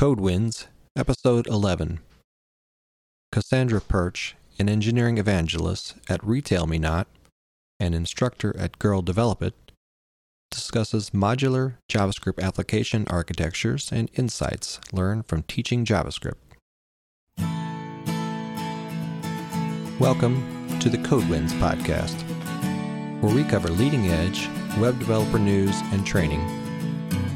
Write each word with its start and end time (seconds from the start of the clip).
CodeWinds, 0.00 0.64
Episode 0.96 1.46
11. 1.46 2.00
Cassandra 3.30 3.82
Perch, 3.82 4.34
an 4.58 4.66
engineering 4.66 5.18
evangelist 5.18 5.94
at 6.08 6.24
Retail 6.24 6.66
Me 6.66 6.78
Not 6.78 7.06
and 7.78 7.94
instructor 7.94 8.56
at 8.58 8.78
Girl 8.78 9.02
Develop 9.02 9.42
It, 9.42 9.52
discusses 10.50 11.10
modular 11.10 11.74
JavaScript 11.92 12.42
application 12.42 13.04
architectures 13.08 13.92
and 13.92 14.10
insights 14.14 14.80
learned 14.90 15.26
from 15.26 15.42
teaching 15.42 15.84
JavaScript. 15.84 16.40
Welcome 19.98 20.78
to 20.78 20.88
the 20.88 20.96
CodeWinds 20.96 21.52
podcast, 21.60 22.18
where 23.20 23.34
we 23.34 23.44
cover 23.44 23.68
leading 23.68 24.08
edge 24.08 24.48
web 24.78 24.98
developer 24.98 25.38
news 25.38 25.78
and 25.92 26.06
training 26.06 26.40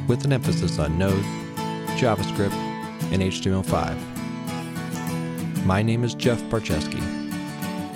with 0.06 0.24
an 0.24 0.32
emphasis 0.32 0.78
on 0.78 0.96
Node, 0.96 1.43
JavaScript, 1.94 2.52
and 3.12 3.22
HTML5. 3.22 3.96
My 5.64 5.80
name 5.80 6.02
is 6.02 6.14
Jeff 6.14 6.42
Barczewski, 6.44 6.98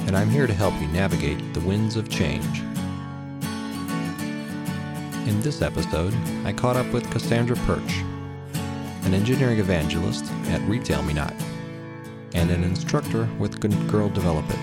and 0.07 0.17
I'm 0.17 0.31
here 0.31 0.47
to 0.47 0.55
help 0.55 0.81
you 0.81 0.87
navigate 0.89 1.53
the 1.53 1.61
winds 1.61 1.97
of 1.97 2.09
change. 2.09 2.61
In 5.29 5.41
this 5.41 5.63
episode, 5.63 6.15
I 6.45 6.53
caught 6.53 6.77
up 6.77 6.93
with 6.93 7.11
Cassandra 7.11 7.57
Perch, 7.67 8.05
an 9.03 9.15
engineering 9.15 9.59
evangelist 9.59 10.31
at 10.47 10.61
Retail 10.69 11.03
Me 11.03 11.13
Not, 11.13 11.35
and 12.35 12.53
an 12.53 12.63
instructor 12.63 13.29
with 13.41 13.59
Good 13.59 13.75
Girl 13.89 14.09
Develop 14.09 14.49
It 14.49 14.61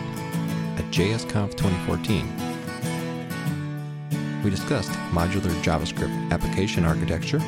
at 0.79 0.85
JSConf 0.91 1.57
2014. 1.57 4.43
We 4.43 4.49
discussed 4.49 4.91
modular 5.11 5.51
JavaScript 5.61 6.31
application 6.31 6.85
architecture 6.85 7.41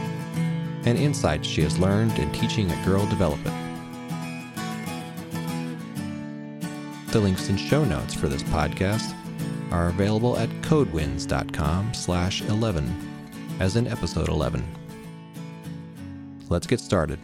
and 0.87 0.97
insights 0.97 1.45
she 1.45 1.61
has 1.61 1.77
learned 1.77 2.17
in 2.17 2.31
teaching 2.31 2.71
at 2.71 2.85
Girl 2.85 3.05
Develop 3.07 3.41
It. 3.45 3.51
The 7.11 7.19
links 7.19 7.49
and 7.49 7.59
show 7.59 7.83
notes 7.83 8.13
for 8.13 8.29
this 8.29 8.41
podcast 8.43 9.13
are 9.69 9.89
available 9.89 10.37
at 10.37 10.47
codewinds.com 10.61 11.93
slash 11.93 12.41
11 12.43 13.57
as 13.59 13.75
in 13.75 13.85
episode 13.85 14.29
11. 14.29 14.65
Let's 16.47 16.67
get 16.67 16.79
started. 16.79 17.19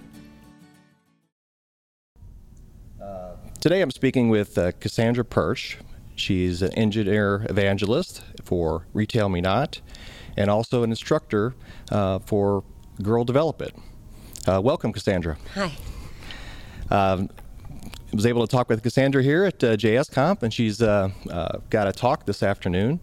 Today 3.61 3.81
I'm 3.81 3.91
speaking 3.91 4.27
with 4.27 4.57
uh, 4.57 4.73
Cassandra 4.81 5.23
Perch. 5.23 5.77
She's 6.15 6.61
an 6.61 6.73
engineer 6.73 7.47
evangelist 7.49 8.23
for 8.43 8.87
Retail 8.93 9.29
Me 9.29 9.39
Not 9.39 9.79
and 10.35 10.49
also 10.49 10.83
an 10.83 10.89
instructor 10.89 11.55
uh, 11.89 12.19
for 12.19 12.65
Girl 13.01 13.23
Develop 13.23 13.61
It. 13.61 13.75
Uh, 14.47 14.61
welcome, 14.61 14.93
Cassandra. 14.93 15.37
Hi. 15.55 15.71
Um, 16.89 17.29
I 18.11 18.15
was 18.15 18.25
able 18.25 18.45
to 18.45 18.51
talk 18.51 18.69
with 18.69 18.83
Cassandra 18.83 19.23
here 19.23 19.45
at 19.45 19.63
uh, 19.63 19.75
JSConf, 19.75 20.43
and 20.43 20.53
she's 20.53 20.81
uh, 20.81 21.09
uh, 21.31 21.59
got 21.69 21.87
a 21.87 21.91
talk 21.91 22.25
this 22.25 22.43
afternoon 22.43 22.99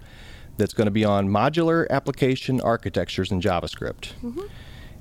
that's 0.56 0.74
going 0.74 0.84
to 0.84 0.92
be 0.92 1.04
on 1.04 1.28
modular 1.28 1.88
application 1.90 2.60
architectures 2.60 3.32
in 3.32 3.40
JavaScript. 3.40 4.12
Mm-hmm. 4.22 4.42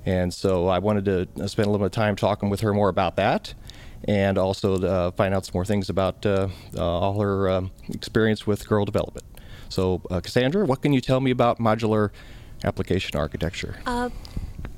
And 0.06 0.34
so 0.34 0.68
I 0.68 0.80
wanted 0.80 1.06
to 1.06 1.48
spend 1.48 1.68
a 1.68 1.70
little 1.70 1.86
bit 1.86 1.88
of 1.88 1.92
time 1.92 2.16
talking 2.16 2.50
with 2.50 2.62
her 2.62 2.74
more 2.74 2.90
about 2.90 3.18
that 3.18 3.54
and 4.06 4.38
also 4.38 4.82
uh, 4.82 5.12
find 5.12 5.34
out 5.34 5.46
some 5.46 5.52
more 5.54 5.66
things 5.66 5.90
about 5.90 6.26
uh, 6.26 6.48
uh, 6.76 6.82
all 6.82 7.20
her 7.20 7.50
um, 7.50 7.72
experience 7.90 8.48
with 8.48 8.68
Girl 8.68 8.86
Develop 8.86 9.18
It. 9.18 9.24
So, 9.68 10.02
uh, 10.10 10.22
Cassandra, 10.22 10.66
what 10.66 10.82
can 10.82 10.94
you 10.94 11.02
tell 11.02 11.20
me 11.20 11.32
about 11.32 11.60
modular 11.60 12.10
application 12.64 13.20
architecture? 13.20 13.76
Uh, 13.86 14.10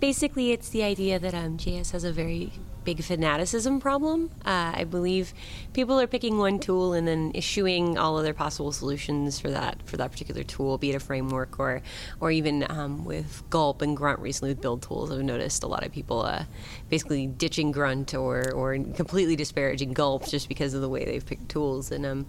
basically, 0.02 0.52
it's 0.52 0.70
the 0.70 0.84
idea 0.84 1.20
that 1.20 1.34
um, 1.34 1.58
JS 1.58 1.92
has 1.92 2.04
a 2.04 2.12
very 2.12 2.52
big 2.84 3.04
fanaticism 3.04 3.80
problem. 3.80 4.32
Uh, 4.44 4.74
I 4.76 4.86
believe 4.86 5.34
people 5.74 6.00
are 6.00 6.08
picking 6.08 6.40
one 6.40 6.60
tool 6.60 6.94
and 6.94 7.08
then 7.08 7.32
issuing 7.36 7.98
all 7.98 8.18
other 8.18 8.34
possible 8.34 8.72
solutions 8.72 9.40
for 9.40 9.52
that 9.52 9.78
for 9.86 9.98
that 9.98 10.12
particular 10.12 10.44
tool, 10.44 10.78
be 10.80 10.90
it 10.90 10.96
a 10.96 11.00
framework 11.00 11.60
or 11.60 11.82
or 12.20 12.32
even 12.32 12.66
um, 12.70 13.06
with 13.06 13.44
Gulp 13.50 13.82
and 13.82 13.96
Grunt 13.96 14.20
recently 14.20 14.52
with 14.52 14.62
build 14.62 14.82
tools. 14.82 15.12
I've 15.12 15.22
noticed 15.22 15.64
a 15.64 15.68
lot 15.68 15.86
of 15.86 15.92
people 15.92 16.24
uh, 16.24 16.46
basically 16.90 17.28
ditching 17.28 17.72
Grunt 17.72 18.14
or 18.16 18.52
or 18.52 18.74
completely 18.96 19.36
disparaging 19.36 19.94
Gulp 19.94 20.28
just 20.28 20.50
because 20.50 20.74
of 20.74 20.82
the 20.82 20.90
way 20.90 21.06
they've 21.06 21.26
picked 21.26 21.50
tools. 21.50 21.92
And 21.92 22.06
um, 22.06 22.26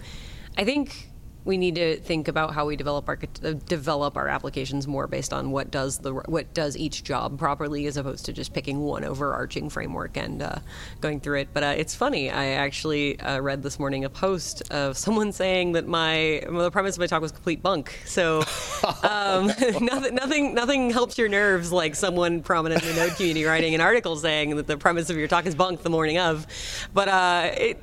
I 0.58 0.64
think 0.64 1.11
we 1.44 1.56
need 1.56 1.74
to 1.74 1.96
think 1.96 2.28
about 2.28 2.54
how 2.54 2.66
we 2.66 2.76
develop 2.76 3.08
our 3.08 3.18
uh, 3.44 3.52
develop 3.66 4.16
our 4.16 4.28
applications 4.28 4.86
more 4.86 5.06
based 5.06 5.32
on 5.32 5.50
what 5.50 5.70
does 5.70 5.98
the 5.98 6.12
what 6.12 6.54
does 6.54 6.76
each 6.76 7.02
job 7.02 7.38
properly, 7.38 7.86
as 7.86 7.96
opposed 7.96 8.24
to 8.26 8.32
just 8.32 8.52
picking 8.52 8.80
one 8.80 9.04
overarching 9.04 9.68
framework 9.68 10.16
and 10.16 10.42
uh, 10.42 10.56
going 11.00 11.20
through 11.20 11.40
it. 11.40 11.48
But 11.52 11.62
uh, 11.64 11.74
it's 11.76 11.94
funny. 11.94 12.30
I 12.30 12.46
actually 12.46 13.18
uh, 13.20 13.40
read 13.40 13.62
this 13.62 13.78
morning 13.78 14.04
a 14.04 14.10
post 14.10 14.62
of 14.70 14.96
someone 14.96 15.32
saying 15.32 15.72
that 15.72 15.86
my 15.86 16.42
well, 16.48 16.62
the 16.62 16.70
premise 16.70 16.96
of 16.96 17.00
my 17.00 17.06
talk 17.06 17.22
was 17.22 17.32
complete 17.32 17.62
bunk. 17.62 18.00
So 18.04 18.44
um, 19.02 19.46
nothing 19.80 20.14
nothing 20.14 20.54
nothing 20.54 20.90
helps 20.90 21.18
your 21.18 21.28
nerves 21.28 21.72
like 21.72 21.96
someone 21.96 22.42
prominent 22.42 22.82
in 22.82 22.88
the 22.90 22.94
Node 22.94 23.16
community 23.16 23.44
writing 23.44 23.74
an 23.74 23.80
article 23.80 24.16
saying 24.16 24.56
that 24.56 24.68
the 24.68 24.76
premise 24.76 25.10
of 25.10 25.16
your 25.16 25.28
talk 25.28 25.46
is 25.46 25.54
bunk 25.54 25.82
the 25.82 25.90
morning 25.90 26.18
of. 26.18 26.46
But 26.94 27.08
uh, 27.08 27.50
it, 27.54 27.82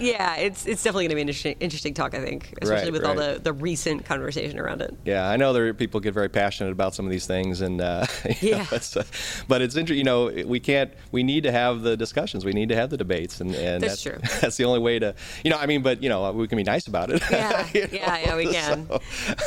yeah, 0.00 0.36
it's 0.36 0.66
it's 0.66 0.82
definitely 0.82 1.04
going 1.04 1.10
to 1.10 1.14
be 1.16 1.22
an 1.22 1.28
interesting, 1.28 1.56
interesting 1.58 1.94
talk. 1.94 2.14
I 2.14 2.20
think, 2.20 2.54
especially 2.62 2.84
right, 2.84 2.92
with 2.92 2.99
right. 3.02 3.08
all 3.10 3.14
the, 3.14 3.40
the 3.40 3.52
recent 3.52 4.04
conversation 4.04 4.58
around 4.58 4.82
it. 4.82 4.94
Yeah, 5.04 5.28
I 5.28 5.36
know 5.36 5.52
there 5.52 5.72
people 5.74 6.00
get 6.00 6.14
very 6.14 6.28
passionate 6.28 6.70
about 6.70 6.94
some 6.94 7.04
of 7.06 7.10
these 7.10 7.26
things, 7.26 7.60
and 7.60 7.80
uh, 7.80 8.06
yeah, 8.40 8.58
know, 8.58 8.66
it's, 8.72 8.96
uh, 8.96 9.04
but 9.48 9.62
it's 9.62 9.76
interesting. 9.76 9.98
You 9.98 10.04
know, 10.04 10.30
we 10.46 10.60
can't. 10.60 10.92
We 11.12 11.22
need 11.22 11.44
to 11.44 11.52
have 11.52 11.82
the 11.82 11.96
discussions. 11.96 12.44
We 12.44 12.52
need 12.52 12.68
to 12.70 12.76
have 12.76 12.90
the 12.90 12.96
debates, 12.96 13.40
and, 13.40 13.54
and 13.54 13.82
that's, 13.82 14.02
that's, 14.02 14.22
true. 14.22 14.38
That's 14.40 14.56
the 14.56 14.64
only 14.64 14.80
way 14.80 14.98
to. 14.98 15.14
You 15.44 15.50
know, 15.50 15.58
I 15.58 15.66
mean, 15.66 15.82
but 15.82 16.02
you 16.02 16.08
know, 16.08 16.30
we 16.32 16.48
can 16.48 16.56
be 16.56 16.64
nice 16.64 16.86
about 16.86 17.10
it. 17.10 17.22
Yeah, 17.30 17.66
you 17.72 17.82
know? 17.82 17.88
yeah, 17.92 18.18
yeah, 18.18 18.36
we 18.36 18.46
can. 18.52 18.88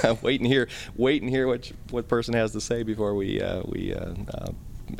So, 0.02 0.18
wait 0.22 0.40
and 0.40 0.48
hear, 0.48 0.70
wait 0.96 1.22
and 1.22 1.30
hear 1.30 1.48
what 1.48 1.72
what 1.92 2.08
person 2.08 2.34
has 2.34 2.54
to 2.54 2.62
say 2.62 2.84
before 2.84 3.14
we 3.16 3.42
uh, 3.42 3.62
we. 3.66 3.94
Uh, 3.94 4.14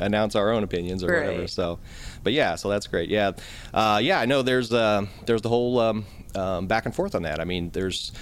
announce 0.00 0.34
our 0.34 0.50
own 0.50 0.64
opinions 0.64 1.04
or 1.04 1.08
right. 1.08 1.26
whatever. 1.26 1.46
So, 1.46 1.78
but 2.22 2.32
yeah, 2.32 2.56
so 2.56 2.68
that's 2.68 2.86
great. 2.86 3.08
Yeah, 3.10 3.32
uh, 3.72 4.00
yeah. 4.02 4.18
I 4.18 4.26
know 4.26 4.42
there's 4.42 4.72
uh, 4.72 5.06
there's 5.26 5.42
the 5.42 5.48
whole 5.48 5.78
um, 5.78 6.06
um, 6.34 6.66
back 6.66 6.86
and 6.86 6.94
forth 6.94 7.14
on 7.14 7.22
that. 7.22 7.40
I 7.40 7.44
mean, 7.44 7.70
there's 7.70 8.12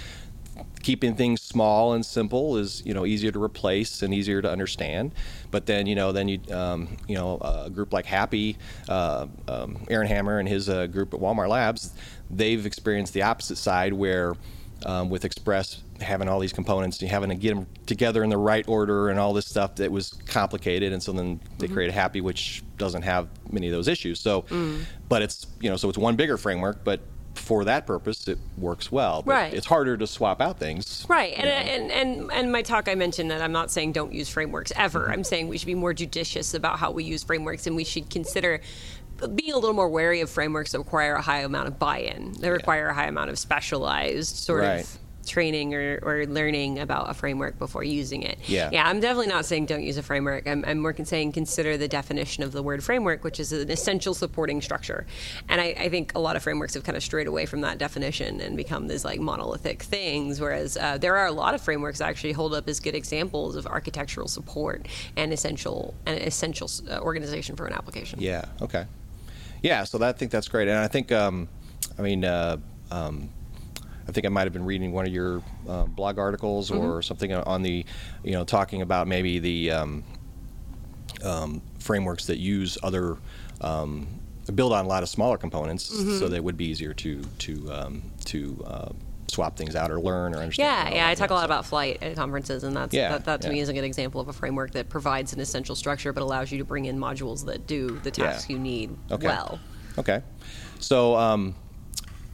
keeping 0.83 1.15
things 1.15 1.41
small 1.41 1.93
and 1.93 2.05
simple 2.05 2.57
is 2.57 2.85
you 2.85 2.93
know 2.93 3.05
easier 3.05 3.31
to 3.31 3.41
replace 3.41 4.03
and 4.03 4.13
easier 4.13 4.41
to 4.41 4.51
understand. 4.51 5.13
But 5.49 5.65
then 5.65 5.87
you 5.87 5.95
know 5.95 6.11
then 6.11 6.27
you 6.27 6.39
um, 6.51 6.97
you 7.07 7.15
know 7.15 7.39
a 7.41 7.69
group 7.71 7.91
like 7.93 8.05
hapi, 8.05 8.57
uh, 8.87 9.25
um, 9.47 9.83
Eran 9.89 10.07
Hammer 10.07 10.37
and 10.39 10.47
his 10.47 10.69
uh, 10.69 10.85
group 10.87 11.13
at 11.13 11.19
Walmart 11.19 11.49
Labs, 11.49 11.95
they've 12.29 12.63
experienced 12.65 13.13
the 13.13 13.23
opposite 13.23 13.57
side 13.57 13.93
where. 13.93 14.35
Um, 14.85 15.09
with 15.09 15.23
Express 15.23 15.81
having 16.01 16.27
all 16.27 16.41
these 16.41 16.51
components, 16.51 17.01
you 17.01 17.07
having 17.07 17.29
to 17.29 17.35
get 17.35 17.55
them 17.55 17.67
together 17.85 18.21
in 18.21 18.29
the 18.29 18.37
right 18.37 18.67
order 18.67 19.07
and 19.07 19.17
all 19.17 19.31
this 19.31 19.45
stuff 19.45 19.75
that 19.75 19.89
was 19.89 20.09
complicated, 20.27 20.91
and 20.91 21.01
so 21.01 21.13
then 21.13 21.39
they 21.57 21.67
Mm-hmm. 21.67 21.73
created 21.73 21.95
hapi, 21.95 22.21
which 22.21 22.61
doesn't 22.77 23.03
have 23.03 23.29
many 23.49 23.67
of 23.67 23.71
those 23.71 23.87
issues. 23.87 24.19
So, 24.19 24.41
Mm. 24.41 24.81
but 25.07 25.21
it's 25.21 25.47
you 25.61 25.69
know 25.69 25.77
so 25.77 25.87
it's 25.87 25.97
one 25.97 26.17
bigger 26.17 26.35
framework, 26.37 26.83
but 26.83 26.99
for 27.43 27.65
that 27.65 27.85
purpose, 27.85 28.27
it 28.27 28.39
works 28.57 28.91
well. 28.91 29.21
But 29.21 29.31
Right. 29.33 29.53
It's 29.53 29.67
harder 29.67 29.97
to 29.97 30.07
swap 30.07 30.41
out 30.41 30.57
things. 30.59 31.05
Right, 31.09 31.33
and, 31.35 31.47
and 31.47 31.91
and 31.91 32.31
and 32.31 32.51
my 32.51 32.61
talk, 32.61 32.87
I 32.87 32.95
mentioned 32.95 33.29
that 33.31 33.41
I'm 33.41 33.51
not 33.51 33.69
saying 33.69 33.91
don't 33.91 34.13
use 34.13 34.29
frameworks 34.29 34.71
ever. 34.75 35.01
Mm-hmm. 35.01 35.11
I'm 35.11 35.23
saying 35.23 35.47
we 35.49 35.57
should 35.57 35.65
be 35.67 35.75
more 35.75 35.93
judicious 35.93 36.53
about 36.53 36.79
how 36.79 36.91
we 36.91 37.03
use 37.03 37.23
frameworks, 37.23 37.67
and 37.67 37.75
we 37.75 37.83
should 37.83 38.09
consider 38.09 38.61
being 39.35 39.51
a 39.53 39.55
little 39.57 39.73
more 39.75 39.89
wary 39.89 40.21
of 40.21 40.29
frameworks 40.29 40.71
that 40.71 40.79
require 40.79 41.15
a 41.15 41.21
high 41.21 41.39
amount 41.41 41.67
of 41.67 41.79
buy-in. 41.79 42.33
They 42.39 42.49
require 42.49 42.87
a 42.89 42.93
high 42.93 43.07
amount 43.07 43.29
of 43.29 43.37
specialized 43.39 44.35
sort 44.35 44.61
Right. 44.63 44.81
of 44.83 44.97
training 45.25 45.73
or, 45.73 45.99
or 46.03 46.25
learning 46.25 46.79
about 46.79 47.09
a 47.09 47.13
framework 47.13 47.57
before 47.57 47.83
using 47.83 48.23
it. 48.23 48.37
Yeah. 48.45 48.69
Yeah, 48.71 48.87
I'm 48.87 48.99
definitely 48.99 49.27
not 49.27 49.45
saying 49.45 49.65
don't 49.67 49.83
use 49.83 49.97
a 49.97 50.03
framework. 50.03 50.47
I'm, 50.47 50.63
I'm 50.65 50.79
more 50.79 50.95
saying 51.03 51.31
consider 51.31 51.77
the 51.77 51.87
definition 51.87 52.43
of 52.43 52.51
the 52.51 52.61
word 52.61 52.83
framework, 52.83 53.23
which 53.23 53.39
is 53.39 53.51
an 53.51 53.69
essential 53.69 54.13
supporting 54.13 54.61
structure. 54.61 55.05
And 55.49 55.59
I, 55.59 55.75
I 55.77 55.89
think 55.89 56.13
a 56.15 56.19
lot 56.19 56.35
of 56.35 56.43
frameworks 56.43 56.73
have 56.75 56.83
kind 56.83 56.95
of 56.95 57.03
strayed 57.03 57.27
away 57.27 57.45
from 57.45 57.61
that 57.61 57.77
definition 57.77 58.41
and 58.41 58.55
become 58.55 58.87
these 58.87 59.05
like 59.05 59.19
monolithic 59.19 59.83
things, 59.83 60.39
whereas 60.39 60.77
uh, 60.77 60.97
there 60.97 61.17
are 61.17 61.27
a 61.27 61.31
lot 61.31 61.53
of 61.53 61.61
frameworks 61.61 61.99
that 61.99 62.09
actually 62.09 62.33
hold 62.33 62.53
up 62.53 62.67
as 62.67 62.79
good 62.79 62.95
examples 62.95 63.55
of 63.55 63.65
architectural 63.65 64.27
support 64.27 64.87
and 65.15 65.33
essential 65.33 65.93
and 66.05 66.19
essential 66.19 66.69
uh, 66.89 66.99
organization 66.99 67.55
for 67.55 67.65
an 67.65 67.73
application. 67.73 68.19
Yeah. 68.21 68.45
Okay. 68.61 68.85
Yeah. 69.61 69.83
So 69.85 69.97
that, 69.97 70.15
I 70.15 70.17
think 70.17 70.31
that's 70.31 70.47
great, 70.47 70.67
and 70.67 70.77
I 70.77 70.87
think, 70.87 71.11
um, 71.11 71.47
I 71.97 72.01
mean, 72.01 72.25
uh, 72.25 72.57
um, 72.91 73.29
I 74.07 74.11
think 74.11 74.25
I 74.25 74.29
might 74.29 74.43
have 74.43 74.53
been 74.53 74.65
reading 74.65 74.91
one 74.91 75.05
of 75.05 75.13
your 75.13 75.41
uh, 75.67 75.83
blog 75.83 76.17
articles 76.17 76.71
or 76.71 77.01
something 77.01 77.33
on 77.33 77.61
the, 77.61 77.85
you 78.23 78.31
know, 78.33 78.43
talking 78.43 78.81
about 78.81 79.07
maybe 79.07 79.39
the 79.39 79.71
um, 79.71 80.03
um, 81.23 81.61
frameworks 81.79 82.25
that 82.27 82.37
use 82.37 82.77
other. 82.83 83.17
Um, 83.61 84.07
build 84.55 84.73
on 84.73 84.83
a 84.83 84.87
lot 84.89 85.03
of 85.03 85.09
smaller 85.09 85.37
components, 85.37 85.85
so 86.19 86.27
they 86.27 86.41
would 86.41 86.57
be 86.57 86.65
easier 86.65 86.93
to 86.95 87.23
to 87.39 87.71
um, 87.71 88.01
to 88.25 88.61
uh, 88.67 88.89
swap 89.27 89.55
things 89.55 89.73
out 89.73 89.89
or 89.89 90.01
learn 90.01 90.35
or 90.35 90.39
understand. 90.39 90.89
Yeah, 90.89 90.95
yeah. 90.95 91.07
I 91.07 91.15
that, 91.15 91.17
talk 91.17 91.29
a 91.29 91.33
lot 91.33 91.39
so- 91.41 91.45
about 91.45 91.65
flight 91.65 92.03
at 92.03 92.17
conferences, 92.17 92.65
and 92.65 92.75
that's 92.75 92.93
Yeah, 92.93 93.09
that, 93.13 93.23
that 93.23 93.41
to 93.43 93.49
me 93.49 93.61
is 93.61 93.69
a 93.69 93.73
good 93.73 93.85
example 93.85 94.19
of 94.19 94.27
a 94.27 94.33
framework 94.33 94.71
that 94.71 94.89
provides 94.89 95.31
an 95.31 95.39
essential 95.39 95.75
structure, 95.77 96.11
but 96.11 96.21
allows 96.23 96.51
you 96.51 96.57
to 96.57 96.65
bring 96.65 96.85
in 96.85 96.99
modules 96.99 97.45
that 97.45 97.65
do 97.67 97.97
the 98.03 98.09
Yeah. 98.09 98.31
tasks 98.33 98.49
you 98.49 98.59
need 98.59 98.93
Okay. 99.09 99.27
well. 99.27 99.59
Okay. 99.97 100.21
So, 100.79 101.15
um, 101.15 101.55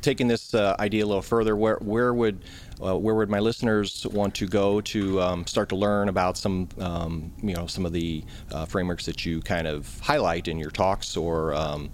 taking 0.02 0.28
this 0.28 0.54
uh, 0.54 0.76
idea 0.80 1.04
a 1.04 1.08
little 1.08 1.22
further, 1.22 1.56
where 1.56 1.78
where 1.78 2.14
would 2.14 2.44
uh, 2.84 2.98
where 2.98 3.16
would 3.16 3.30
my 3.30 3.40
listeners 3.40 4.06
want 4.08 4.36
to 4.36 4.48
go 4.48 4.82
to 4.82 5.22
um, 5.22 5.46
start 5.48 5.70
to 5.70 5.76
learn 5.76 6.10
about 6.10 6.38
some 6.38 6.68
um, 6.80 7.32
you 7.42 7.54
know 7.54 7.68
some 7.68 7.86
of 7.86 7.94
the 7.94 8.24
uh, 8.52 8.66
frameworks 8.66 9.06
that 9.06 9.26
you 9.26 9.42
kind 9.42 9.68
of 9.68 10.00
highlight 10.00 10.48
in 10.48 10.58
your 10.58 10.72
talks, 10.72 11.18
or 11.18 11.54
um, 11.54 11.90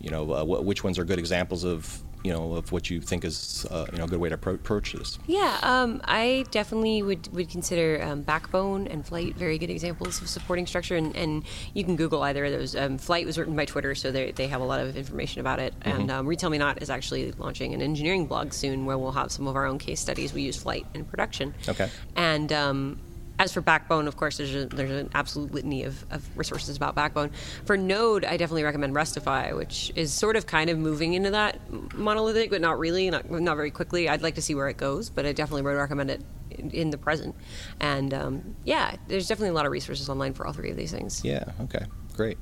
you 0.00 0.10
know 0.10 0.30
uh, 0.32 0.44
wh- 0.44 0.64
which 0.64 0.84
ones 0.84 0.98
are 0.98 1.04
good 1.04 1.18
examples 1.18 1.64
of 1.64 2.02
you 2.22 2.32
know 2.32 2.54
of 2.54 2.72
what 2.72 2.90
you 2.90 3.00
think 3.00 3.24
is 3.24 3.66
uh, 3.70 3.86
you 3.92 3.98
know 3.98 4.04
a 4.04 4.08
good 4.08 4.20
way 4.20 4.28
to 4.28 4.36
appro- 4.36 4.54
approach 4.54 4.92
this? 4.92 5.18
Yeah, 5.26 5.58
um, 5.62 6.00
I 6.04 6.44
definitely 6.50 7.02
would, 7.02 7.32
would 7.32 7.48
consider 7.48 8.02
um, 8.02 8.22
Backbone 8.22 8.86
and 8.86 9.04
Flight 9.06 9.36
very 9.36 9.58
good 9.58 9.70
examples 9.70 10.20
of 10.20 10.28
supporting 10.28 10.66
structure, 10.66 10.96
and, 10.96 11.16
and 11.16 11.44
you 11.74 11.84
can 11.84 11.96
Google 11.96 12.22
either 12.22 12.44
of 12.44 12.52
those. 12.52 12.76
Um, 12.76 12.98
Flight 12.98 13.26
was 13.26 13.38
written 13.38 13.56
by 13.56 13.64
Twitter, 13.64 13.94
so 13.94 14.10
they, 14.10 14.32
they 14.32 14.48
have 14.48 14.60
a 14.60 14.64
lot 14.64 14.80
of 14.80 14.96
information 14.96 15.40
about 15.40 15.58
it. 15.58 15.74
And 15.82 16.10
um, 16.10 16.26
Retail 16.26 16.50
Me 16.50 16.58
Not 16.58 16.82
is 16.82 16.90
actually 16.90 17.32
launching 17.32 17.74
an 17.74 17.82
engineering 17.82 18.26
blog 18.26 18.52
soon 18.52 18.84
where 18.84 18.98
we'll 18.98 19.12
have 19.12 19.32
some 19.32 19.46
of 19.46 19.56
our 19.56 19.66
own 19.66 19.78
case 19.78 20.00
studies. 20.00 20.32
We 20.32 20.42
use 20.42 20.56
Flight 20.56 20.86
in 20.94 21.04
production. 21.04 21.54
Okay. 21.68 21.88
And 22.16 22.52
um, 22.52 23.00
as 23.40 23.54
for 23.54 23.62
Backbone, 23.62 24.06
of 24.06 24.18
course, 24.18 24.36
there's, 24.36 24.54
a, 24.54 24.66
there's 24.66 24.90
an 24.90 25.08
absolute 25.14 25.50
litany 25.54 25.84
of, 25.84 26.04
of 26.10 26.28
resources 26.36 26.76
about 26.76 26.94
Backbone. 26.94 27.30
For 27.64 27.74
Node, 27.74 28.22
I 28.26 28.36
definitely 28.36 28.64
recommend 28.64 28.94
Restify, 28.94 29.56
which 29.56 29.90
is 29.96 30.12
sort 30.12 30.36
of 30.36 30.46
kind 30.46 30.68
of 30.68 30.76
moving 30.76 31.14
into 31.14 31.30
that 31.30 31.58
monolithic, 31.94 32.50
but 32.50 32.60
not 32.60 32.78
really, 32.78 33.08
not, 33.08 33.30
not 33.30 33.56
very 33.56 33.70
quickly. 33.70 34.10
I'd 34.10 34.20
like 34.20 34.34
to 34.34 34.42
see 34.42 34.54
where 34.54 34.68
it 34.68 34.76
goes, 34.76 35.08
but 35.08 35.24
I 35.24 35.32
definitely 35.32 35.62
would 35.62 35.70
recommend 35.70 36.10
it 36.10 36.22
in, 36.50 36.90
the 36.90 36.98
present. 36.98 37.34
And 37.80 38.12
um, 38.12 38.56
yeah, 38.64 38.96
there's 39.08 39.26
definitely 39.26 39.50
a 39.50 39.54
lot 39.54 39.64
of 39.64 39.72
resources 39.72 40.10
online 40.10 40.34
for 40.34 40.46
all 40.46 40.52
three 40.52 40.70
of 40.70 40.76
these 40.76 40.92
things. 40.92 41.24
Yeah. 41.24 41.44
Okay. 41.62 41.86
Great. 42.14 42.36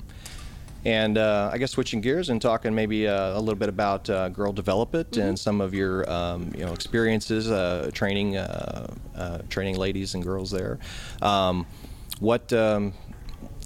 And 0.84 1.19
uh, 1.19 1.50
I 1.52 1.58
guess 1.58 1.72
switching 1.72 2.00
gears 2.00 2.28
and 2.28 2.40
talking 2.40 2.75
maybe 2.75 3.08
uh, 3.08 3.36
a 3.36 3.40
little 3.40 3.56
bit 3.56 3.69
about 3.69 4.08
uh, 4.08 4.28
Girl 4.28 4.52
Develop 4.52 4.94
It 4.94 5.10
Mm-hmm. 5.10 5.20
and 5.20 5.38
some 5.38 5.60
of 5.60 5.75
your 5.75 6.08
um, 6.10 6.52
you 6.54 6.64
know 6.64 6.72
experiences 6.72 7.50
uh, 7.50 7.90
training 7.92 8.36
uh, 8.36 8.94
uh, 9.16 9.38
training 9.48 9.76
ladies 9.76 10.14
and 10.14 10.22
girls 10.22 10.50
there. 10.50 10.78
Um, 11.22 11.66
what 12.20 12.52
um, 12.52 12.94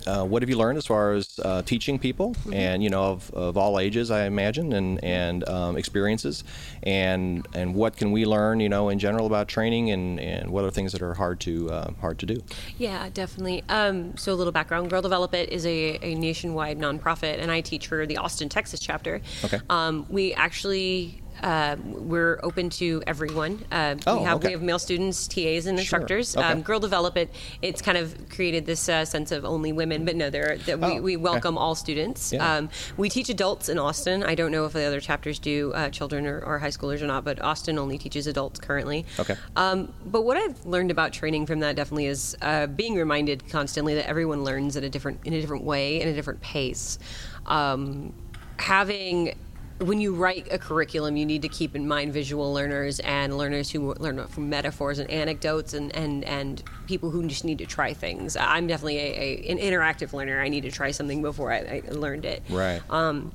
uh, 0.07 0.25
what 0.25 0.43
have 0.43 0.51
you 0.51 0.57
learned 0.57 0.79
as 0.79 0.87
far 0.87 1.13
as 1.13 1.39
uh, 1.45 1.63
teaching 1.63 1.99
people 1.99 2.23
Mm-hmm. 2.33 2.55
and 2.55 2.83
you 2.83 2.91
know 2.91 3.05
of, 3.13 3.31
of 3.35 3.57
all 3.57 3.79
ages 3.79 4.11
I 4.11 4.25
imagine 4.25 4.73
and 4.73 5.03
and 5.05 5.49
um, 5.49 5.77
experiences 5.77 6.45
and 6.83 7.47
and 7.55 7.75
what 7.75 7.97
can 7.97 8.11
we 8.13 8.25
learn 8.25 8.61
you 8.61 8.69
know 8.69 8.89
in 8.89 8.99
general 8.99 9.27
about 9.27 9.49
training 9.49 9.91
and, 9.91 10.19
and 10.19 10.51
what 10.51 10.65
are 10.65 10.71
things 10.71 10.93
that 10.93 11.03
are 11.03 11.15
hard 11.15 11.41
to 11.41 11.71
uh, 11.71 11.91
hard 12.01 12.19
to 12.21 12.27
do 12.27 12.43
Yeah, 12.79 13.09
definitely. 13.13 13.65
Um, 13.69 14.17
so, 14.17 14.33
a 14.33 14.35
little 14.35 14.53
background 14.53 14.91
Girl 14.91 15.03
Develop 15.03 15.35
It 15.35 15.51
is 15.51 15.67
a, 15.67 15.99
a 16.03 16.15
nationwide 16.15 16.79
nonprofit, 16.79 17.41
and 17.41 17.51
I 17.51 17.61
teach 17.61 17.87
for 17.87 18.07
the 18.07 18.17
Austin, 18.17 18.49
Texas 18.49 18.81
chapter. 18.81 19.21
Okay. 19.45 19.61
Um, 19.69 20.07
we 20.09 20.33
actually. 20.35 21.23
Uh, 21.43 21.77
we're 21.85 22.39
open 22.43 22.71
to 22.71 23.03
everyone. 23.07 23.65
Uh, 23.73 23.97
Oh, 24.07 24.19
we 24.19 24.25
have 24.25 24.37
okay. 24.37 24.49
we 24.49 24.53
have 24.53 24.63
male 24.63 24.79
students, 24.79 25.27
TAs, 25.27 25.67
and 25.67 25.79
instructors. 25.79 26.37
Okay. 26.37 26.47
Um, 26.47 26.63
Girl 26.63 26.79
Develop 26.81 27.17
It. 27.17 27.31
It's 27.63 27.83
kind 27.83 27.99
of 27.99 28.29
created 28.29 28.65
this 28.67 28.89
uh, 28.89 29.05
sense 29.05 29.33
of 29.33 29.45
only 29.45 29.73
women, 29.73 30.05
but 30.05 30.15
no, 30.17 30.31
there 30.31 30.57
that 30.67 30.79
we, 30.81 30.87
Oh, 30.87 31.01
we 31.01 31.17
okay. 31.17 31.23
welcome 31.23 31.59
all 31.59 31.75
students. 31.75 32.33
Yeah. 32.33 32.57
Um, 32.59 32.71
we 32.97 33.09
teach 33.09 33.29
adults 33.29 33.69
in 33.69 33.79
Austin. 33.79 34.23
I 34.23 34.35
don't 34.35 34.53
know 34.53 34.65
if 34.67 34.73
the 34.73 34.85
other 34.85 35.01
chapters 35.01 35.39
do 35.39 35.73
uh, 35.75 35.91
children 35.91 36.27
or, 36.27 36.41
or 36.41 36.59
high 36.59 36.69
schoolers 36.69 37.03
or 37.03 37.07
not, 37.07 37.25
but 37.25 37.41
Austin 37.43 37.79
only 37.79 37.99
teaches 37.99 38.27
adults 38.27 38.61
currently. 38.61 39.05
Okay. 39.19 39.37
Um, 39.57 39.93
but 40.07 40.23
what 40.23 40.37
I've 40.37 40.65
learned 40.65 40.91
about 40.91 41.13
training 41.13 41.47
from 41.47 41.61
that 41.61 41.75
definitely 41.77 42.07
is 42.07 42.37
uh, 42.43 42.67
being 42.69 42.95
reminded 42.95 43.49
constantly 43.51 43.95
that 43.95 44.09
everyone 44.09 44.45
learns 44.45 44.77
at 44.77 44.85
a 44.85 44.89
different 44.89 45.21
in 45.25 45.33
a 45.33 45.41
different 45.41 45.65
way 45.65 46.01
in 46.01 46.09
a 46.09 46.13
different 46.15 46.41
pace. 46.41 46.99
Um, 47.47 48.13
having 48.59 49.35
when 49.83 50.01
you 50.01 50.15
write 50.15 50.49
a 50.51 50.59
curriculum, 50.59 51.17
you 51.17 51.27
need 51.27 51.43
to 51.43 51.49
keep 51.49 51.75
in 51.75 51.87
mind 51.87 52.13
visual 52.13 52.53
learners 52.53 53.01
and 53.01 53.37
learners 53.37 53.71
who 53.71 53.95
learn 53.95 54.27
from 54.29 54.49
metaphors 54.49 54.99
and 54.99 55.11
anecdotes 55.11 55.75
and, 55.75 55.95
and, 55.95 56.25
and 56.25 56.63
people 56.87 57.11
who 57.11 57.27
just 57.27 57.45
need 57.45 57.59
to 57.59 57.67
try 57.67 57.93
things. 57.93 58.37
I'm 58.37 58.67
definitely 58.67 58.99
a, 58.99 59.47
a, 59.49 59.51
an 59.51 59.59
interactive 59.59 60.13
learner. 60.13 60.41
I 60.41 60.49
need 60.49 60.63
to 60.63 60.71
try 60.71 60.91
something 60.93 61.23
before 61.23 61.53
I, 61.53 61.83
I 61.89 61.93
learned 61.93 62.25
it. 62.25 62.43
right 62.49 62.81
Um, 62.91 63.33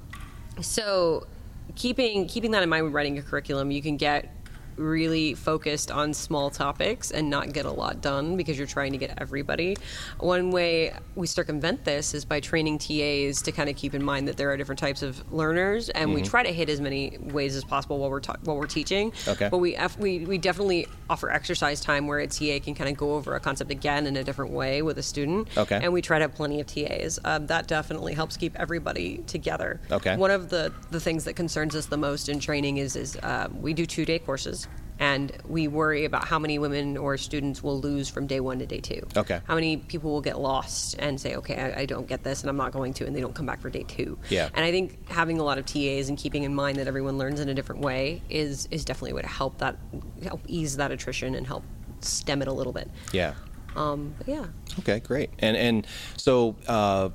So, 0.62 1.28
keeping 1.76 2.28
keeping 2.28 2.52
that 2.52 2.64
in 2.64 2.70
mind 2.70 2.86
when 2.86 2.94
writing 2.94 3.18
a 3.18 3.22
curriculum, 3.22 3.70
you 3.70 3.82
can 3.82 3.98
get 3.98 4.34
really 4.78 5.34
focused 5.34 5.92
on 5.92 6.14
small 6.14 6.50
topics 6.50 7.12
and 7.12 7.30
not 7.30 7.54
get 7.54 7.66
a 7.66 7.72
lot 7.72 8.02
done 8.02 8.38
because 8.38 8.58
you're 8.58 8.68
trying 8.68 8.92
to 8.92 8.98
get 8.98 9.14
everybody. 9.18 9.76
One 10.20 10.52
way 10.52 10.94
we 11.16 11.28
circumvent 11.28 11.84
this 11.86 12.14
is 12.14 12.26
by 12.26 12.40
training 12.40 12.78
TAs 12.78 13.42
to 13.44 13.52
kind 13.52 13.70
of 13.70 13.76
keep 13.76 13.94
in 13.94 14.04
mind 14.04 14.28
that 14.28 14.38
there 14.38 14.52
are 14.52 14.58
different 14.58 14.80
types 14.80 15.02
of 15.02 15.32
learners, 15.32 15.90
and 15.90 16.14
we 16.14 16.22
try 16.22 16.44
to 16.44 16.52
hit 16.52 16.70
as 16.70 16.82
many 16.82 17.18
ways 17.20 17.56
as 17.56 17.64
possible 17.64 18.00
while 18.00 18.10
we're 18.10 18.20
ta- 18.20 18.38
while 18.44 18.58
we're 18.58 18.68
teaching. 18.68 19.12
Okay. 19.28 19.50
But 19.50 19.58
we 19.58 19.78
we 20.00 20.20
we 20.20 20.38
definitely 20.38 20.88
offer 21.10 21.30
exercise 21.30 21.82
time 21.82 22.08
where 22.08 22.20
a 22.20 22.28
TA 22.28 22.60
can 22.64 22.76
kind 22.76 22.90
of 22.90 22.98
go 22.98 23.16
over 23.16 23.36
a 23.36 23.40
concept 23.40 23.72
again 23.72 24.08
in 24.08 24.18
a 24.18 24.24
different 24.24 24.52
way 24.52 24.82
with 24.82 24.98
a 24.98 25.04
student. 25.04 25.48
Okay. 25.58 25.80
And 25.82 25.94
we 25.94 26.02
try 26.02 26.20
to 26.20 26.24
have 26.24 26.36
plenty 26.36 26.60
of 26.60 26.68
TAs. 26.68 27.20
Um, 27.24 27.48
that 27.48 27.68
definitely 27.68 28.14
helps 28.14 28.38
keep 28.38 28.56
everybody 28.60 29.24
together. 29.28 29.80
Okay. 29.92 30.16
One 30.16 30.32
of 30.32 30.50
the, 30.50 30.74
the 30.92 31.00
things 31.00 31.26
that 31.26 31.36
concerns 31.36 31.76
us 31.76 31.88
the 31.88 31.98
most 31.98 32.30
in 32.30 32.40
training 32.40 32.78
is 32.78 32.96
is 32.96 33.16
uh, 33.18 33.48
we 33.54 33.74
do 33.74 33.86
two 33.86 34.06
day 34.06 34.20
courses. 34.20 34.67
And 35.00 35.32
we 35.48 35.68
worry 35.68 36.06
about 36.06 36.28
how 36.28 36.40
many 36.40 36.58
women 36.60 36.98
or 36.98 37.18
students 37.18 37.62
will 37.62 37.80
lose 37.80 38.10
from 38.10 38.26
day 38.28 38.40
one 38.40 38.60
to 38.60 38.66
day 38.66 38.80
two. 38.80 39.06
Okay. 39.16 39.42
How 39.46 39.56
many 39.56 39.78
people 39.78 40.12
will 40.12 40.22
get 40.22 40.40
lost 40.40 40.96
and 41.00 41.20
say, 41.22 41.36
okay, 41.36 41.56
I, 41.56 41.82
I 41.82 41.86
don't 41.86 42.08
get 42.08 42.24
this 42.24 42.42
and 42.42 42.50
I'm 42.50 42.58
not 42.58 42.72
going 42.72 42.94
to, 42.96 43.06
and 43.06 43.16
they 43.16 43.22
don't 43.22 43.36
come 43.36 43.46
back 43.46 43.62
for 43.62 43.70
day 43.70 43.84
two. 43.88 44.18
Yeah. 44.30 44.50
And 44.54 44.66
I 44.66 44.72
think 44.72 45.08
having 45.10 45.40
a 45.40 45.44
lot 45.44 45.58
of 45.58 45.66
TAs 45.66 46.10
and 46.10 46.18
keeping 46.18 46.44
in 46.44 46.56
mind 46.56 46.78
that 46.78 46.88
everyone 46.88 47.18
learns 47.18 47.40
in 47.40 47.50
a 47.50 47.54
different 47.54 47.82
way 47.82 48.22
is 48.30 48.68
is 48.72 48.84
definitely 48.86 49.12
a 49.12 49.16
way 49.16 49.22
to 49.22 49.28
help 49.28 49.60
that 49.60 49.78
help 50.24 50.42
ease 50.48 50.78
that 50.78 50.92
attrition 50.92 51.36
and 51.36 51.46
help 51.46 51.64
stem 52.00 52.42
it 52.42 52.48
a 52.48 52.54
little 52.54 52.74
bit. 52.74 52.90
yeah 53.12 53.34
Um, 53.76 54.16
but 54.18 54.28
yeah. 54.28 54.46
Okay, 54.80 55.00
great. 55.00 55.30
And 55.40 55.56
and 55.58 55.88
so 56.16 56.56
uh, 56.68 57.10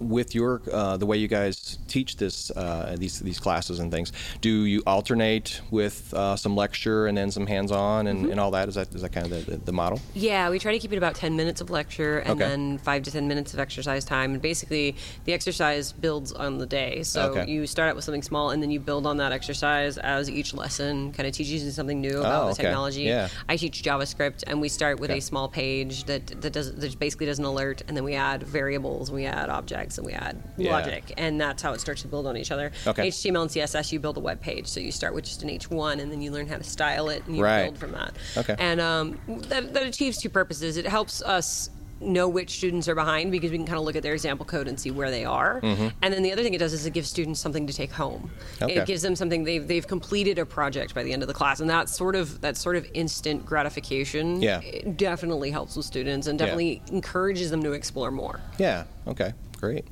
with 0.00 0.34
your 0.34 0.62
uh, 0.72 0.96
the 0.96 1.06
way 1.06 1.16
you 1.16 1.28
guys 1.28 1.78
teach 1.88 2.16
this 2.16 2.50
uh, 2.52 2.96
these 2.98 3.20
these 3.20 3.38
classes 3.38 3.78
and 3.78 3.90
things, 3.92 4.12
do 4.40 4.64
you 4.64 4.82
alternate 4.86 5.60
with 5.70 6.12
uh, 6.14 6.36
some 6.36 6.54
lecture 6.56 7.06
and 7.06 7.16
then 7.16 7.30
some 7.30 7.46
hands-on 7.46 8.06
and, 8.06 8.26
and 8.30 8.40
all 8.40 8.50
that? 8.50 8.68
Is 8.68 8.74
that 8.74 8.94
is 8.94 9.02
that 9.02 9.12
kind 9.12 9.30
of 9.32 9.46
the, 9.46 9.56
the 9.56 9.72
model? 9.72 10.00
Yeah, 10.14 10.50
we 10.50 10.58
try 10.58 10.72
to 10.72 10.78
keep 10.78 10.92
it 10.92 10.96
about 10.98 11.14
10 11.14 11.36
minutes 11.36 11.60
of 11.60 11.70
lecture 11.70 12.18
and 12.18 12.30
Okay. 12.40 12.48
then 12.48 12.78
5 12.78 13.02
to 13.04 13.10
10 13.12 13.28
minutes 13.28 13.54
of 13.54 13.60
exercise 13.60 14.04
time. 14.04 14.32
And 14.32 14.42
basically, 14.42 14.96
the 15.24 15.32
exercise 15.32 15.92
builds 15.92 16.32
on 16.32 16.58
the 16.58 16.66
day. 16.66 17.02
So 17.02 17.30
Okay. 17.30 17.50
you 17.50 17.66
start 17.66 17.88
out 17.90 17.96
with 17.96 18.04
something 18.04 18.22
small 18.22 18.50
and 18.50 18.62
then 18.62 18.70
you 18.70 18.80
build 18.80 19.06
on 19.06 19.16
that 19.18 19.32
exercise 19.32 19.98
as 19.98 20.28
each 20.28 20.52
lesson 20.54 21.12
kind 21.12 21.26
of 21.26 21.32
teaches 21.34 21.62
you 21.64 21.70
something 21.70 22.00
new 22.00 22.18
about 22.20 22.44
Oh, 22.44 22.48
the 22.50 22.54
technology. 22.54 23.02
Yeah. 23.02 23.28
I 23.48 23.56
teach 23.56 23.82
JavaScript 23.82 24.44
and 24.46 24.60
we 24.60 24.68
start 24.68 24.98
with 25.00 25.10
Okay. 25.10 25.18
a 25.18 25.22
small 25.22 25.48
page 25.48 26.04
that, 26.04 26.26
that, 26.42 26.52
does, 26.52 26.74
that 26.74 26.98
basically 26.98 27.26
does 27.26 27.38
an 27.38 27.44
alert 27.44 27.82
and 27.86 27.96
then 27.96 28.04
we 28.04 28.14
add 28.14 28.42
variables, 28.42 29.10
we 29.10 29.24
add 29.26 29.48
objects, 29.48 29.85
and 29.98 30.06
we 30.06 30.12
add 30.12 30.42
Yeah. 30.56 30.72
logic. 30.72 31.12
And 31.16 31.40
that's 31.40 31.62
how 31.62 31.72
it 31.72 31.80
starts 31.80 32.02
to 32.02 32.08
build 32.08 32.26
on 32.26 32.36
each 32.36 32.50
other. 32.50 32.72
Okay. 32.86 33.08
HTML 33.08 33.42
and 33.42 33.50
CSS, 33.50 33.92
you 33.92 34.00
build 34.00 34.16
a 34.16 34.20
web 34.20 34.40
page. 34.40 34.66
So 34.66 34.80
you 34.80 34.90
start 34.92 35.14
with 35.14 35.24
just 35.24 35.42
an 35.42 35.48
H1 35.48 36.00
and 36.00 36.10
then 36.10 36.20
you 36.20 36.30
learn 36.30 36.46
how 36.48 36.56
to 36.56 36.64
style 36.64 37.08
it 37.08 37.22
and 37.26 37.36
you 37.36 37.42
Right. 37.44 37.64
build 37.64 37.78
from 37.78 37.92
that. 37.92 38.12
Okay. 38.36 38.56
And 38.58 38.80
um, 38.80 39.18
that, 39.48 39.72
that 39.74 39.82
achieves 39.84 40.18
two 40.18 40.28
purposes. 40.30 40.76
It 40.76 40.86
helps 40.86 41.22
us 41.22 41.70
know 41.98 42.28
which 42.28 42.50
students 42.50 42.88
are 42.88 42.94
behind 42.94 43.32
because 43.32 43.50
we 43.50 43.56
can 43.56 43.64
kind 43.66 43.78
of 43.78 43.84
look 43.86 43.96
at 43.96 44.02
their 44.02 44.12
example 44.12 44.44
code 44.44 44.68
and 44.68 44.78
see 44.78 44.90
where 44.90 45.10
they 45.10 45.24
are. 45.24 45.60
And 45.62 46.12
then 46.12 46.22
the 46.22 46.30
other 46.30 46.42
thing 46.42 46.52
it 46.52 46.58
does 46.58 46.74
is 46.74 46.84
it 46.84 46.92
gives 46.92 47.08
students 47.08 47.40
something 47.40 47.66
to 47.66 47.72
take 47.72 47.90
home. 47.90 48.30
Mm-hmm. 48.56 48.64
Okay. 48.64 48.76
It 48.80 48.86
gives 48.86 49.00
them 49.00 49.16
something 49.16 49.44
they've 49.44 49.66
they've 49.66 49.86
completed 49.86 50.38
a 50.38 50.44
project 50.44 50.94
by 50.94 51.04
the 51.04 51.12
end 51.14 51.22
of 51.22 51.26
the 51.28 51.32
class, 51.32 51.58
and 51.60 51.70
that 51.70 51.88
sort 51.88 52.14
of 52.14 52.42
that 52.42 52.58
sort 52.58 52.76
of 52.76 52.86
instant 52.92 53.46
gratification. 53.46 54.42
Yeah. 54.42 54.60
definitely 54.96 55.50
helps 55.50 55.74
with 55.74 55.86
students 55.86 56.26
and 56.26 56.38
definitely 56.38 56.82
encourages 56.92 57.50
them 57.50 57.62
to 57.62 57.72
explore 57.72 58.10
more. 58.10 58.40
Yeah. 58.58 58.84
Okay. 59.06 59.32
Great. 59.60 59.86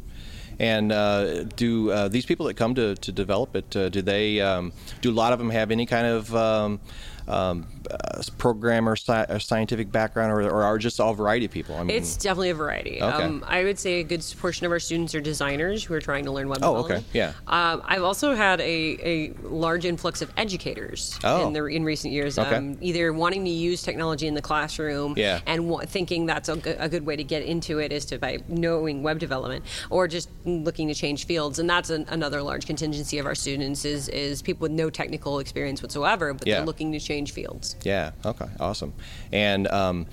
And 0.59 0.93
uh, 0.93 1.45
do 1.45 1.91
uh, 1.91 2.09
these 2.09 2.27
people 2.27 2.47
that 2.47 2.55
come 2.55 2.75
to, 2.77 2.95
to 2.95 3.13
develop 3.13 3.57
it, 3.57 3.75
uh, 3.77 3.89
do 3.89 4.03
they, 4.03 4.41
um, 4.41 4.73
do 5.01 5.11
a 5.11 5.13
lot 5.13 5.33
of 5.33 5.39
them 5.39 5.51
have 5.51 5.71
any 5.71 5.85
kind 5.85 6.07
of 6.07 6.35
um, 6.35 6.81
um, 7.29 7.67
uh, 7.91 8.23
program 8.39 8.89
or, 8.89 8.97
sci- 8.97 9.27
or 9.29 9.39
scientific 9.39 9.91
background, 9.93 10.33
or, 10.33 10.43
or 10.43 10.63
are 10.63 10.79
just 10.79 11.01
all 11.01 11.15
variety 11.15 11.47
of 11.47 11.53
people? 11.53 11.77
I 11.77 11.83
mean, 11.83 11.97
It's 11.97 12.17
definitely 12.17 12.51
a 12.51 12.55
variety. 12.55 13.03
Okay. 13.03 13.23
Um, 13.23 13.45
I 13.47 13.65
would 13.65 13.79
say 13.79 14.01
a 14.01 14.03
good 14.05 14.25
portion 14.39 14.67
of 14.67 14.73
our 14.73 14.79
students 14.79 15.15
are 15.15 15.21
designers 15.21 15.85
who 15.85 15.95
are 15.95 16.01
trying 16.01 16.25
to 16.25 16.33
learn 16.33 16.49
web 16.49 16.59
Oh, 16.63 16.77
okay. 16.77 17.03
Yeah. 17.13 17.33
Um, 17.47 17.83
I've 17.85 18.03
also 18.03 18.35
had 18.35 18.61
a, 18.61 18.65
a 18.65 19.33
large 19.43 19.85
influx 19.85 20.23
of 20.23 20.33
educators 20.37 21.19
Oh. 21.25 21.47
in 21.47 21.53
the 21.53 21.65
in 21.67 21.85
recent 21.85 22.13
years, 22.13 22.39
Okay. 22.39 22.57
um, 22.57 22.79
either 22.81 23.13
wanting 23.13 23.45
to 23.45 23.51
use 23.51 23.83
technology 23.83 24.27
in 24.27 24.35
the 24.35 24.43
classroom 24.43 25.15
Yeah. 25.17 25.41
and 25.47 25.69
wa- 25.69 25.81
thinking 25.87 26.27
that's 26.27 26.49
a, 26.49 26.57
g- 26.57 26.71
a 26.71 26.89
good 26.89 27.05
way 27.07 27.17
to 27.17 27.25
get 27.25 27.43
into 27.43 27.79
it 27.79 27.93
is 27.93 28.05
to 28.07 28.19
by 28.19 28.39
knowing 28.49 29.03
web 29.03 29.19
development, 29.19 29.65
or 29.91 30.09
just 30.09 30.29
looking 30.45 30.89
to 30.89 30.95
change 30.95 31.27
fields, 31.27 31.59
and 31.59 31.69
that's 31.69 31.91
an, 31.91 32.07
another 32.09 32.43
large 32.43 32.67
contingency 32.67 33.19
of 33.19 33.27
our 33.27 33.35
students 33.35 33.85
is 33.85 34.09
is 34.09 34.41
people 34.43 34.63
with 34.65 34.73
no 34.73 34.89
technical 34.91 35.39
experience 35.39 35.83
whatsoever, 35.83 36.33
but 36.35 36.47
Yeah. 36.47 36.57
they're 36.57 36.67
looking 36.67 36.93
to 36.93 37.01
change 37.01 37.14
fields. 37.23 37.77
Yeah. 37.83 38.13
Okay. 38.25 38.47
Awesome. 38.61 38.93
And 39.33 39.67
um, 39.69 40.07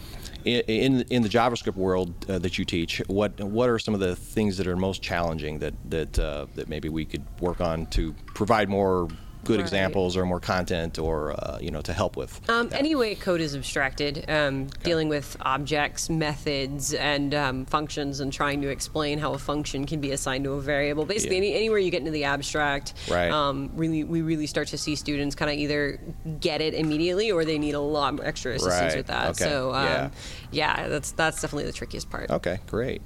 in 0.45 1.01
in 1.09 1.21
the 1.21 1.29
JavaScript 1.29 1.75
world 1.75 2.13
uh, 2.29 2.39
that 2.39 2.57
you 2.57 2.65
teach, 2.65 2.99
what 3.07 3.39
what 3.39 3.69
are 3.69 3.79
some 3.79 3.93
of 3.93 3.99
the 3.99 4.15
things 4.15 4.57
that 4.57 4.67
are 4.67 4.75
most 4.75 5.01
challenging 5.01 5.59
that 5.59 5.73
that 5.89 6.19
uh, 6.19 6.45
that 6.55 6.69
maybe 6.69 6.89
we 6.89 7.05
could 7.05 7.23
work 7.39 7.61
on 7.61 7.85
to 7.87 8.13
provide 8.33 8.69
more 8.69 9.07
good 9.43 9.57
Right. 9.57 9.61
examples 9.61 10.15
or 10.15 10.25
more 10.25 10.39
content 10.39 10.99
or 10.99 11.31
uh, 11.31 11.57
you 11.59 11.71
know 11.71 11.81
to 11.81 11.93
help 11.93 12.15
with? 12.17 12.39
Um, 12.49 12.69
that? 12.69 12.79
Any 12.79 12.95
way 12.95 13.15
code 13.15 13.41
is 13.41 13.55
abstracted, 13.55 14.25
um, 14.29 14.67
dealing 14.83 15.09
with 15.09 15.35
objects, 15.41 16.09
methods, 16.09 16.93
and 16.93 17.33
um, 17.33 17.65
functions, 17.65 18.19
and 18.19 18.31
trying 18.31 18.61
to 18.61 18.69
explain 18.69 19.19
how 19.19 19.33
a 19.33 19.37
function 19.37 19.85
can 19.85 19.99
be 20.01 20.11
assigned 20.11 20.43
to 20.43 20.51
a 20.53 20.61
variable. 20.61 21.05
Basically, 21.05 21.37
Yeah. 21.37 21.43
any, 21.43 21.55
anywhere 21.55 21.79
you 21.79 21.91
get 21.91 21.99
into 21.99 22.11
the 22.11 22.25
abstract, 22.25 22.93
Right. 23.09 23.31
um, 23.31 23.71
really, 23.75 24.03
we 24.03 24.21
really 24.21 24.47
start 24.47 24.67
to 24.69 24.77
see 24.77 24.95
students 24.95 25.35
kind 25.35 25.49
of 25.51 25.57
either 25.57 25.99
get 26.39 26.61
it 26.61 26.73
immediately 26.73 27.31
or 27.31 27.45
they 27.45 27.57
need 27.57 27.73
a 27.75 27.79
lot 27.79 28.15
more 28.15 28.25
extra 28.25 28.53
assistance 28.53 28.81
Right. 28.93 28.97
with 28.97 29.07
that. 29.07 29.29
Okay. 29.31 29.43
So, 29.45 29.73
um, 29.73 29.85
Yeah. 29.85 30.09
yeah. 30.51 30.87
that's 30.87 31.11
that's 31.11 31.41
definitely 31.41 31.65
the 31.65 31.73
trickiest 31.73 32.09
part. 32.09 32.29
Okay, 32.29 32.59
great. 32.67 33.01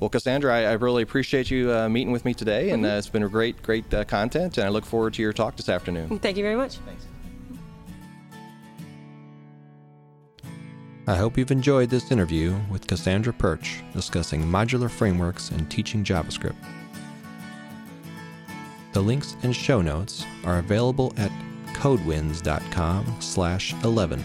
Well, 0.00 0.08
Cassandra, 0.08 0.56
I, 0.56 0.62
I 0.62 0.72
really 0.72 1.02
appreciate 1.02 1.50
you 1.50 1.70
uh, 1.70 1.88
meeting 1.88 2.10
with 2.10 2.24
me 2.24 2.32
today, 2.32 2.70
and 2.70 2.84
uh, 2.86 2.88
it's 2.88 3.10
been 3.10 3.22
a 3.22 3.28
great, 3.28 3.62
great 3.62 3.92
uh, 3.92 4.04
content, 4.04 4.56
and 4.56 4.66
I 4.66 4.70
look 4.70 4.86
forward 4.86 5.12
to 5.14 5.22
your 5.22 5.34
talk 5.34 5.56
this 5.56 5.68
afternoon. 5.68 6.18
Thank 6.20 6.38
you 6.38 6.42
very 6.42 6.56
much. 6.56 6.78
I 11.06 11.16
hope 11.16 11.36
you've 11.36 11.50
enjoyed 11.50 11.90
this 11.90 12.10
interview 12.10 12.58
with 12.70 12.86
Cassandra 12.86 13.32
Perch 13.32 13.82
discussing 13.92 14.42
modular 14.42 14.90
frameworks 14.90 15.50
and 15.50 15.70
teaching 15.70 16.02
JavaScript. 16.02 16.56
The 18.92 19.00
links 19.00 19.36
and 19.42 19.54
show 19.54 19.82
notes 19.82 20.24
are 20.44 20.58
available 20.58 21.12
at 21.16 21.30
codewinds.com 21.74 23.16
slash 23.20 23.74
11. 23.84 24.22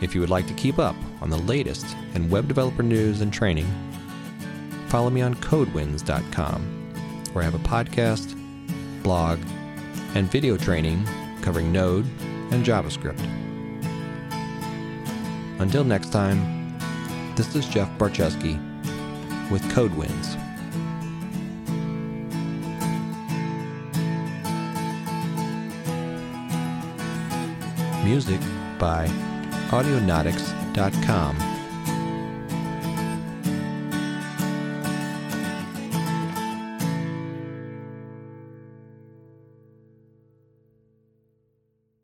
If 0.00 0.14
you 0.14 0.20
would 0.20 0.30
like 0.30 0.46
to 0.48 0.54
keep 0.54 0.78
up 0.78 0.96
on 1.20 1.30
the 1.30 1.38
latest 1.38 1.86
in 2.14 2.28
web 2.28 2.48
developer 2.48 2.82
news 2.82 3.20
and 3.20 3.32
training, 3.32 3.66
follow 4.88 5.10
me 5.10 5.22
on 5.22 5.34
codewinds.com, 5.36 6.62
where 7.32 7.42
I 7.42 7.44
have 7.44 7.54
a 7.54 7.68
podcast, 7.68 8.38
blog, 9.02 9.38
and 10.14 10.30
video 10.30 10.56
training 10.56 11.06
covering 11.42 11.72
Node 11.72 12.06
and 12.52 12.64
JavaScript. 12.64 13.20
Until 15.60 15.84
next 15.84 16.10
time, 16.12 16.78
this 17.36 17.54
is 17.54 17.66
Jeff 17.66 17.88
Barczewski 17.98 18.60
with 19.50 19.62
CodeWinds. 19.72 20.40
Music 28.04 28.40
by 28.78 29.08
Audionautics.com. 29.70 31.53